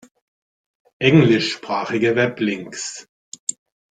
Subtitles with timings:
[0.97, 3.05] Englischsprachige Weblinks